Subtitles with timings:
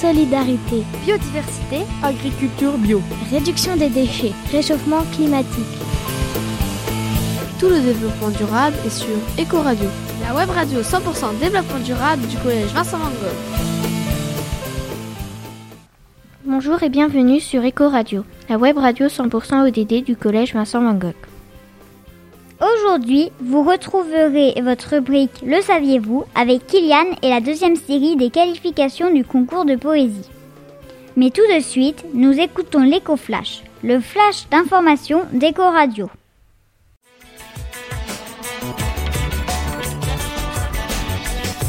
[0.00, 5.64] solidarité, biodiversité, agriculture bio, réduction des déchets, réchauffement climatique.
[7.58, 9.88] Tout le développement durable est sur Ecoradio,
[10.22, 13.58] la web radio 100% développement durable du collège Vincent Van Gogh.
[16.44, 21.27] Bonjour et bienvenue sur Ecoradio, la web radio 100% ODD du collège Vincent Van Gogh.
[22.60, 29.14] Aujourd'hui, vous retrouverez votre rubrique Le saviez-vous avec Kylian et la deuxième série des qualifications
[29.14, 30.28] du concours de poésie.
[31.14, 36.10] Mais tout de suite, nous écoutons l'éco-flash, le flash d'information d'Eco Radio.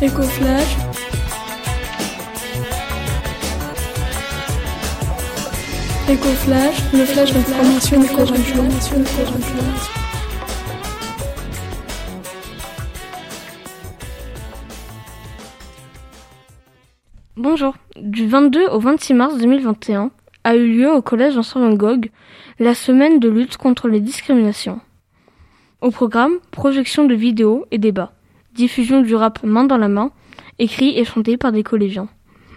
[0.00, 0.76] Éco-flash.
[6.92, 8.24] Le flash d'information d'Eco
[17.58, 17.74] Bonjour.
[17.98, 20.10] Du 22 au 26 mars 2021
[20.44, 22.10] a eu lieu au collège Vincent Van Gogh
[22.58, 24.78] la semaine de lutte contre les discriminations.
[25.80, 28.12] Au programme, projection de vidéos et débats,
[28.52, 30.10] diffusion du rap main dans la main,
[30.58, 32.10] écrit et chanté par des collégiens,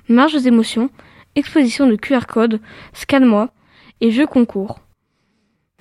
[0.10, 0.90] marges émotions,
[1.34, 2.60] exposition de QR code,
[2.92, 3.52] scan-moi
[4.02, 4.82] et jeux concours.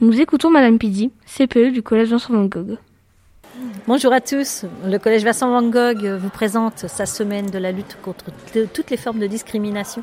[0.01, 2.79] Nous écoutons Madame Pidi, CPE du collège Vincent Van Gogh.
[3.89, 4.67] Bonjour à tous.
[4.85, 8.27] Le Collège Vincent Van Gogh vous présente sa semaine de la lutte contre
[8.75, 10.03] toutes les formes de discrimination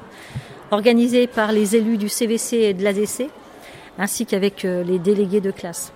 [0.72, 3.30] organisée par les élus du CVC et de l'ADC
[4.00, 5.94] ainsi qu'avec euh, les délégués de classe.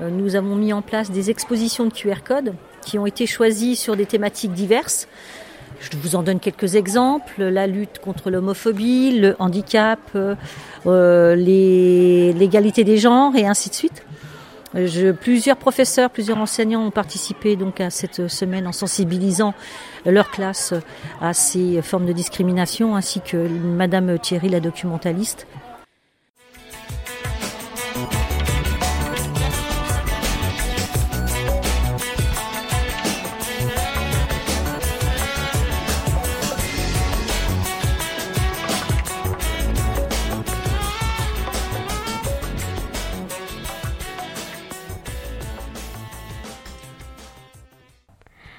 [0.00, 3.76] Euh, nous avons mis en place des expositions de QR code qui ont été choisies
[3.76, 5.06] sur des thématiques diverses.
[5.78, 12.98] Je vous en donne quelques exemples la lutte contre l'homophobie, le handicap, euh, l'égalité des
[12.98, 14.02] genres et ainsi de suite.
[14.74, 19.52] Je, plusieurs professeurs, plusieurs enseignants ont participé donc à cette semaine en sensibilisant
[20.06, 20.74] leur classe
[21.20, 25.46] à ces formes de discrimination, ainsi que Madame Thierry, la documentaliste.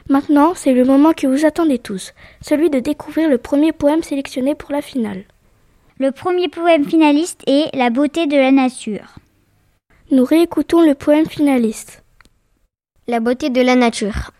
[0.10, 4.56] Maintenant, c'est le moment que vous attendez tous, celui de découvrir le premier poème sélectionné
[4.56, 5.24] pour la finale.
[6.00, 9.16] Le premier poème finaliste est La beauté de la nature.
[10.10, 12.04] Nous réécoutons le poème finaliste.
[13.08, 14.32] La beauté de la nature.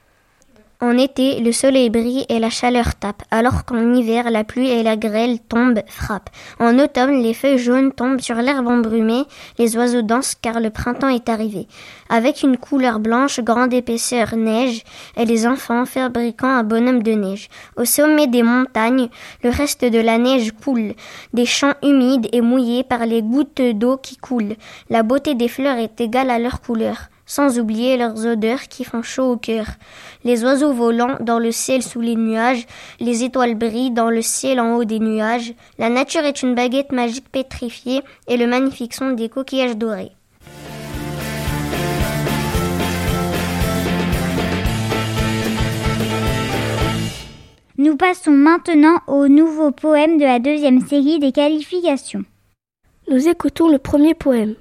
[0.84, 4.82] En été, le soleil brille et la chaleur tape, alors qu'en hiver, la pluie et
[4.82, 6.32] la grêle tombent, frappent.
[6.60, 9.26] En automne, les feuilles jaunes tombent sur l'herbe embrumée,
[9.60, 11.68] les oiseaux dansent car le printemps est arrivé.
[12.10, 14.82] Avec une couleur blanche, grande épaisseur neige,
[15.18, 17.50] et les enfants fabriquant un bonhomme de neige.
[17.78, 19.10] Au sommet des montagnes,
[19.44, 20.96] le reste de la neige coule,
[21.32, 24.56] des champs humides et mouillés par les gouttes d'eau qui coulent.
[24.90, 29.04] La beauté des fleurs est égale à leur couleur sans oublier leurs odeurs qui font
[29.04, 29.66] chaud au cœur.
[30.26, 32.68] Les oiseaux volants dans le ciel sous les nuages,
[33.00, 35.54] les étoiles brillent dans le ciel en haut des nuages.
[35.78, 40.12] La nature est une baguette magique pétrifiée et le magnifique son des coquillages dorés.
[47.78, 52.26] Nous passons maintenant au nouveau poème de la deuxième série des qualifications.
[53.10, 54.56] Nous écoutons le premier poème.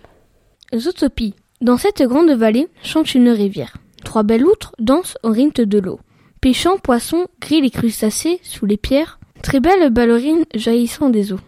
[0.73, 1.35] Zootopie.
[1.61, 3.77] Dans cette grande vallée chante une rivière.
[4.03, 6.01] Trois belles outres dansent au rythme de l'eau.
[6.41, 9.21] Pêchant poissons, grillent les crustacés sous les pierres.
[9.43, 11.41] Très belles ballerines jaillissant des eaux.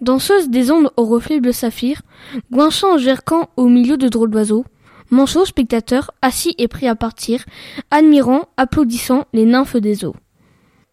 [0.00, 2.02] Danseuse des ondes au reflet bleu saphir,
[2.52, 4.64] guinchant gercant au milieu de drôles d'oiseaux,
[5.10, 7.44] manchot spectateurs assis et prêts à partir,
[7.90, 10.14] admirant, applaudissant les nymphes des eaux.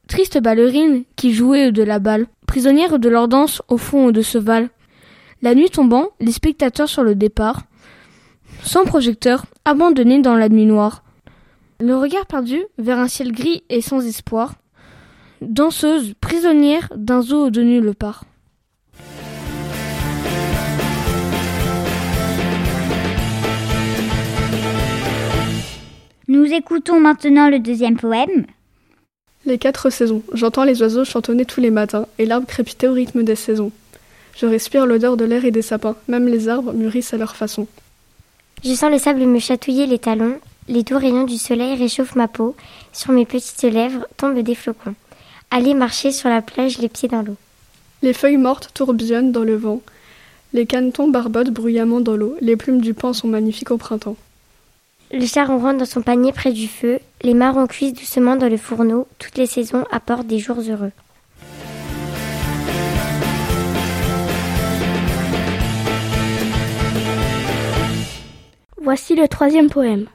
[0.08, 4.40] Triste ballerine qui jouait de la balle, prisonnière de leur danse au fond de ce
[4.40, 4.70] val.
[5.44, 7.67] La nuit tombant, les spectateurs sur le départ,
[8.64, 11.04] sans projecteur, abandonné dans la nuit noire.
[11.80, 14.56] Le regard perdu vers un ciel gris et sans espoir.
[15.42, 18.24] Danseuse, prisonnière d'un zoo de nulle part.
[26.30, 28.46] Nous écoutons maintenant le deuxième poème.
[29.46, 30.24] Les quatre saisons.
[30.34, 33.72] J'entends les oiseaux chantonner tous les matins et l'arbre crépiter au rythme des saisons.
[34.36, 37.66] Je respire l'odeur de l'air et des sapins, même les arbres mûrissent à leur façon.
[38.64, 42.28] Je sens le sable me chatouiller les talons, les doux rayons du soleil réchauffent ma
[42.28, 42.56] peau,
[42.92, 44.96] sur mes petites lèvres tombent des flocons.
[45.52, 47.36] Aller marcher sur la plage les pieds dans l'eau.
[48.02, 49.82] Les feuilles mortes tourbillonnent dans le vent,
[50.54, 54.16] les canetons barbotent bruyamment dans l'eau, les plumes du pan sont magnifiques au printemps.
[55.12, 58.58] Le charron rentre dans son panier près du feu, les marrons cuisent doucement dans le
[58.58, 60.92] fourneau, toutes les saisons apportent des jours heureux.
[68.88, 70.06] Voici le troisième poème.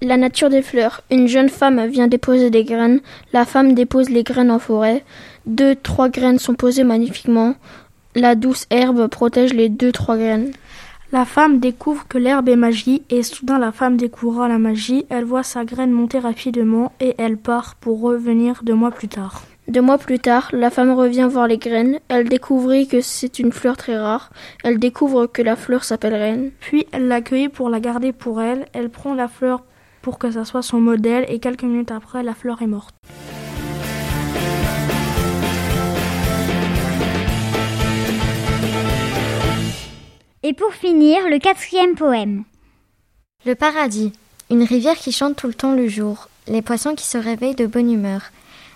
[0.00, 1.02] La nature des fleurs.
[1.10, 3.00] Une jeune femme vient déposer des graines.
[3.34, 5.04] La femme dépose les graines en forêt.
[5.44, 7.56] Deux, trois graines sont posées magnifiquement.
[8.14, 10.52] La douce herbe protège les deux, trois graines.
[11.12, 15.04] La femme découvre que l'herbe est magie et soudain la femme découvrira la magie.
[15.10, 19.42] Elle voit sa graine monter rapidement et elle part pour revenir deux mois plus tard.
[19.68, 22.00] Deux mois plus tard, la femme revient voir les graines.
[22.08, 24.30] Elle découvrit que c'est une fleur très rare.
[24.64, 26.52] Elle découvre que la fleur s'appelle reine.
[26.58, 28.64] Puis elle l'accueille pour la garder pour elle.
[28.72, 29.62] Elle prend la fleur
[30.00, 32.94] pour que ça soit son modèle et quelques minutes après, la fleur est morte.
[40.42, 42.44] Et pour finir, le quatrième poème.
[43.44, 44.14] Le paradis.
[44.50, 46.30] Une rivière qui chante tout le temps le jour.
[46.46, 48.22] Les poissons qui se réveillent de bonne humeur.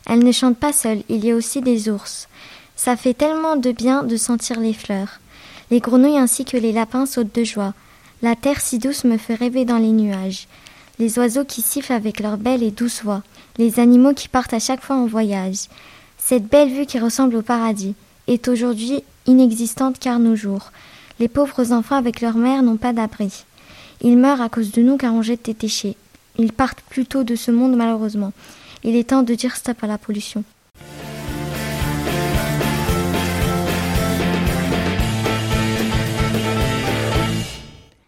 [0.06, 2.28] Elle ne chante pas seule, il y a aussi des ours.
[2.76, 5.20] Ça fait tellement de bien de sentir les fleurs.
[5.70, 7.74] Les grenouilles ainsi que les lapins sautent de joie.
[8.22, 10.46] La terre si douce me fait rêver dans les nuages
[10.98, 13.22] les oiseaux qui sifflent avec leur belle et douce voix,
[13.58, 15.68] les animaux qui partent à chaque fois en voyage.
[16.16, 17.94] Cette belle vue qui ressemble au paradis
[18.28, 20.70] est aujourd'hui inexistante car nos jours.
[21.18, 23.44] Les pauvres enfants avec leur mère n'ont pas d'abri.
[24.00, 25.96] Ils meurent à cause de nous car on jette des déchets.
[26.38, 28.32] Ils partent plutôt de ce monde malheureusement.
[28.84, 30.44] Il est temps de dire stop à la pollution.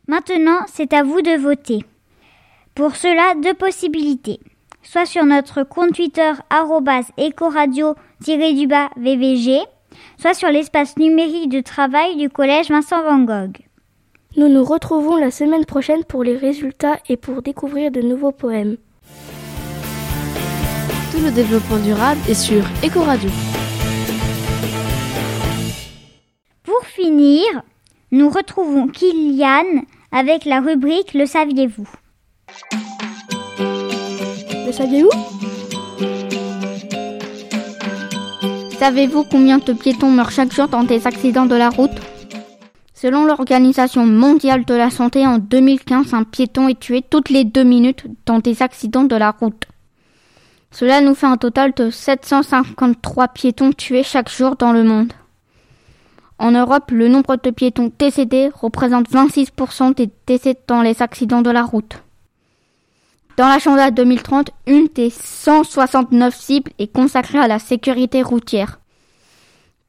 [0.08, 1.84] Maintenant, c'est à vous de voter.
[2.74, 4.40] Pour cela, deux possibilités.
[4.82, 6.32] Soit sur notre compte Twitter
[7.18, 9.62] ecoradio-vvg,
[10.18, 13.58] soit sur l'espace numérique de travail du collège Vincent Van Gogh.
[14.36, 18.76] Nous nous retrouvons la semaine prochaine pour les résultats et pour découvrir de nouveaux poèmes.
[21.24, 23.30] Le développement durable est sur Ecoradio.
[26.62, 27.46] Pour finir,
[28.10, 31.88] nous retrouvons Kylian avec la rubrique Le saviez-vous?
[34.66, 35.08] Le saviez-vous?
[38.78, 41.98] Savez-vous combien de piétons meurent chaque jour dans des accidents de la route?
[42.92, 47.64] Selon l'Organisation mondiale de la santé, en 2015, un piéton est tué toutes les deux
[47.64, 49.64] minutes dans des accidents de la route.
[50.74, 55.12] Cela nous fait un total de 753 piétons tués chaque jour dans le monde.
[56.40, 61.50] En Europe, le nombre de piétons décédés représente 26% des décès dans les accidents de
[61.50, 62.02] la route.
[63.36, 68.80] Dans l'agenda 2030, une des 169 cibles est consacrée à la sécurité routière.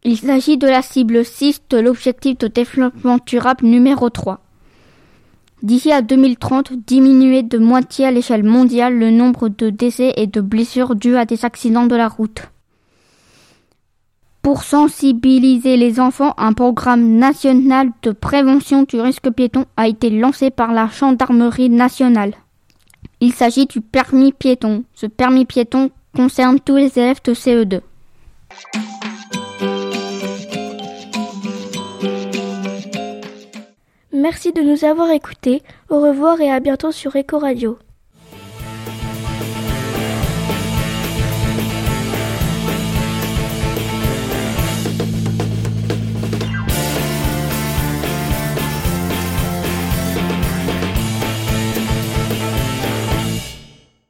[0.04, 4.45] Il s'agit de la cible 6 de l'objectif de développement durable numéro 3.
[5.66, 10.40] D'ici à 2030, diminuer de moitié à l'échelle mondiale le nombre de décès et de
[10.40, 12.52] blessures dus à des accidents de la route.
[14.44, 20.52] Pour sensibiliser les enfants, un programme national de prévention du risque piéton a été lancé
[20.52, 22.36] par la Gendarmerie nationale.
[23.20, 24.84] Il s'agit du permis piéton.
[24.94, 27.82] Ce permis piéton concerne tous les élèves de CE2.
[34.18, 35.62] Merci de nous avoir écoutés.
[35.90, 37.78] Au revoir et à bientôt sur Eco Radio.